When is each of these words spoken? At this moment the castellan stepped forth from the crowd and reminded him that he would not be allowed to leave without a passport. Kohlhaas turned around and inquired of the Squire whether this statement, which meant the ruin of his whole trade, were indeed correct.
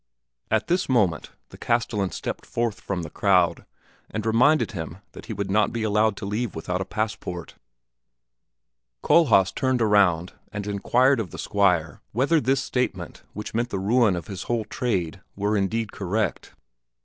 At 0.49 0.65
this 0.65 0.89
moment 0.89 1.29
the 1.49 1.59
castellan 1.59 2.09
stepped 2.09 2.43
forth 2.47 2.81
from 2.81 3.03
the 3.03 3.09
crowd 3.11 3.67
and 4.09 4.25
reminded 4.25 4.71
him 4.71 4.97
that 5.11 5.27
he 5.27 5.33
would 5.33 5.51
not 5.51 5.71
be 5.71 5.83
allowed 5.83 6.17
to 6.17 6.25
leave 6.25 6.55
without 6.55 6.81
a 6.81 6.85
passport. 6.89 7.53
Kohlhaas 9.03 9.51
turned 9.51 9.79
around 9.79 10.33
and 10.51 10.65
inquired 10.65 11.19
of 11.19 11.29
the 11.29 11.37
Squire 11.37 12.01
whether 12.13 12.41
this 12.41 12.63
statement, 12.63 13.21
which 13.33 13.53
meant 13.53 13.69
the 13.69 13.77
ruin 13.77 14.15
of 14.15 14.25
his 14.25 14.41
whole 14.49 14.65
trade, 14.65 15.21
were 15.35 15.55
indeed 15.55 15.91
correct. 15.91 16.55